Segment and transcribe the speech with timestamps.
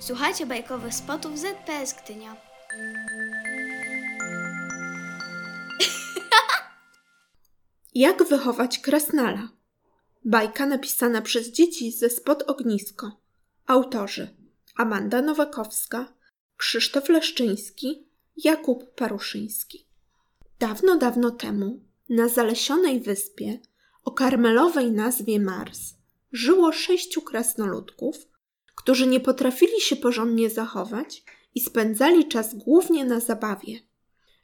[0.00, 2.36] Słuchajcie bajkowych spotów ZPS Gdynia.
[7.94, 9.48] Jak wychować krasnala?
[10.24, 13.20] Bajka napisana przez dzieci ze Spod Ognisko.
[13.66, 14.36] Autorzy
[14.76, 16.12] Amanda Nowakowska,
[16.56, 18.08] Krzysztof Leszczyński,
[18.44, 19.86] Jakub Paruszyński.
[20.58, 23.58] Dawno, dawno temu na zalesionej wyspie
[24.04, 25.80] o karmelowej nazwie Mars
[26.32, 28.16] żyło sześciu krasnoludków,
[28.82, 33.80] którzy nie potrafili się porządnie zachować i spędzali czas głównie na zabawie.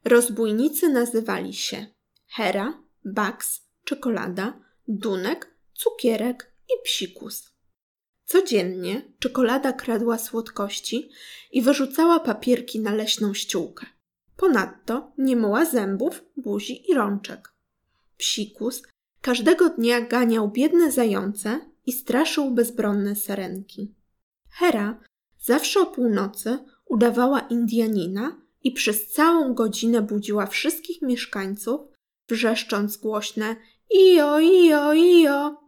[0.04, 1.86] Rozbójnicy nazywali się
[2.26, 7.52] Hera, Bugs, Czekolada, Dunek, Cukierek i Psikus.
[8.24, 11.10] Codziennie czekolada kradła słodkości
[11.52, 13.86] i wyrzucała papierki na leśną ściółkę.
[14.36, 17.54] Ponadto nie myła zębów, buzi i rączek.
[18.16, 18.82] Psikus
[19.20, 23.94] każdego dnia ganiał biedne zające i straszył bezbronne sarenki.
[24.58, 25.00] Hera
[25.38, 31.80] zawsze o północy udawała Indianina i przez całą godzinę budziła wszystkich mieszkańców,
[32.28, 33.56] wrzeszcząc głośne
[33.90, 35.60] ijo, ijo, ijo.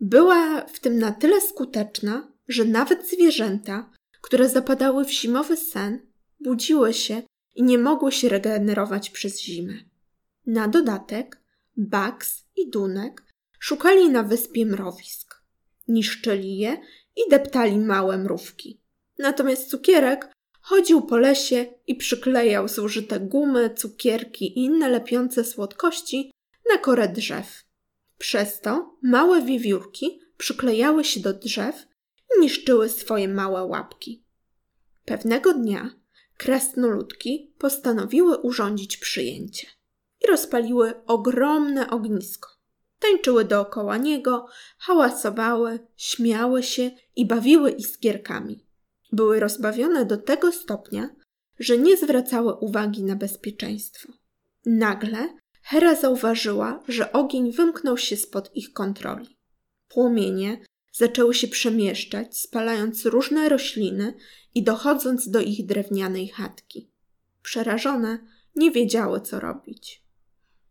[0.00, 6.06] Była w tym na tyle skuteczna, że nawet zwierzęta, które zapadały w zimowy sen,
[6.40, 7.22] budziły się
[7.54, 9.74] i nie mogły się regenerować przez zimę.
[10.46, 11.42] Na dodatek
[11.76, 13.22] Bugs i Dunek
[13.58, 15.37] szukali na wyspie mrowisk.
[15.88, 16.76] Niszczyli je
[17.16, 18.80] i deptali małe mrówki.
[19.18, 26.32] Natomiast cukierek chodził po lesie i przyklejał zużyte gumy, cukierki i inne lepiące słodkości
[26.72, 27.64] na korę drzew.
[28.18, 31.86] Przez to małe wiewiórki przyklejały się do drzew
[32.36, 34.24] i niszczyły swoje małe łapki.
[35.04, 35.90] Pewnego dnia
[36.36, 39.66] krasnoludki postanowiły urządzić przyjęcie
[40.24, 42.57] i rozpaliły ogromne ognisko.
[43.00, 44.46] Tańczyły dookoła niego,
[44.78, 48.66] hałasowały, śmiały się i bawiły iskierkami.
[49.12, 51.08] Były rozbawione do tego stopnia,
[51.58, 54.12] że nie zwracały uwagi na bezpieczeństwo.
[54.66, 55.28] Nagle
[55.62, 59.38] Hera zauważyła, że ogień wymknął się spod ich kontroli.
[59.88, 60.60] Płomienie
[60.92, 64.14] zaczęły się przemieszczać, spalając różne rośliny
[64.54, 66.90] i dochodząc do ich drewnianej chatki.
[67.42, 68.18] Przerażone
[68.56, 70.04] nie wiedziały, co robić.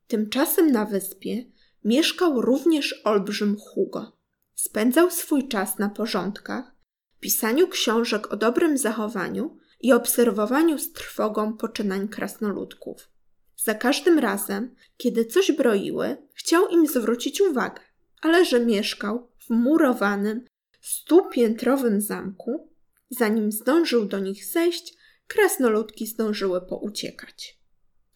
[0.07, 1.45] Tymczasem na wyspie
[1.83, 4.11] mieszkał również olbrzym Hugo.
[4.55, 6.75] Spędzał swój czas na porządkach,
[7.19, 13.09] pisaniu książek o dobrym zachowaniu i obserwowaniu z trwogą poczynań krasnoludków.
[13.55, 17.81] Za każdym razem, kiedy coś broiły, chciał im zwrócić uwagę,
[18.21, 20.45] ale że mieszkał w murowanym,
[20.81, 22.69] stupiętrowym zamku,
[23.09, 27.56] zanim zdążył do nich zejść, krasnoludki zdążyły pouciekać.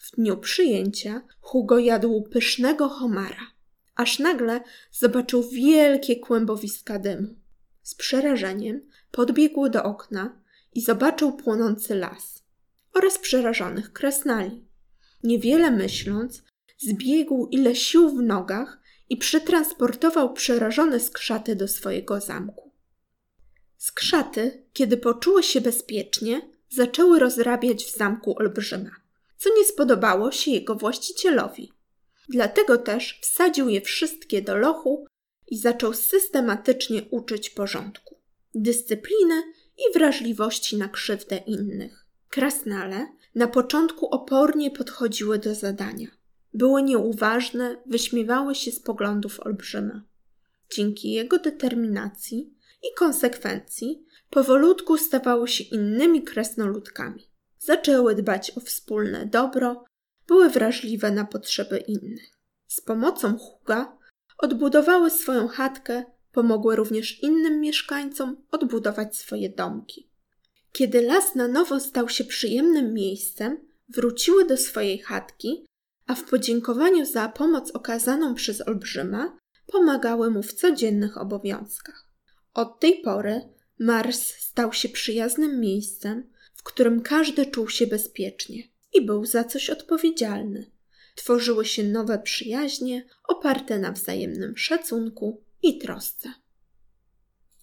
[0.01, 3.51] W dniu przyjęcia Hugo jadł pysznego homara,
[3.95, 7.35] aż nagle zobaczył wielkie kłębowiska dymu.
[7.83, 8.81] Z przerażeniem
[9.11, 10.41] podbiegł do okna
[10.73, 12.43] i zobaczył płonący las
[12.93, 14.65] oraz przerażonych krasnali.
[15.23, 16.43] Niewiele myśląc,
[16.77, 18.79] zbiegł ile sił w nogach
[19.09, 22.71] i przetransportował przerażone skrzaty do swojego zamku.
[23.77, 29.00] Skrzaty, kiedy poczuły się bezpiecznie, zaczęły rozrabiać w zamku olbrzyma,
[29.41, 31.71] co nie spodobało się jego właścicielowi.
[32.29, 35.05] Dlatego też wsadził je wszystkie do lochu
[35.47, 38.19] i zaczął systematycznie uczyć porządku,
[38.55, 39.43] dyscypliny
[39.77, 42.05] i wrażliwości na krzywdę innych.
[42.29, 46.07] Krasnale na początku opornie podchodziły do zadania.
[46.53, 50.03] Były nieuważne, wyśmiewały się z poglądów olbrzyma.
[50.75, 52.53] Dzięki jego determinacji
[52.83, 57.30] i konsekwencji powolutku stawały się innymi krasnoludkami.
[57.63, 59.85] Zaczęły dbać o wspólne dobro,
[60.27, 62.37] były wrażliwe na potrzeby innych.
[62.67, 63.97] Z pomocą Huga
[64.37, 70.09] odbudowały swoją chatkę, pomogły również innym mieszkańcom odbudować swoje domki.
[70.71, 73.57] Kiedy las na nowo stał się przyjemnym miejscem,
[73.89, 75.65] wróciły do swojej chatki,
[76.07, 82.05] a w podziękowaniu za pomoc okazaną przez olbrzyma pomagały mu w codziennych obowiązkach.
[82.53, 83.41] Od tej pory
[83.79, 88.63] Mars stał się przyjaznym miejscem, w którym każdy czuł się bezpiecznie
[88.93, 90.71] i był za coś odpowiedzialny.
[91.15, 96.33] Tworzyły się nowe przyjaźnie oparte na wzajemnym szacunku i trosce.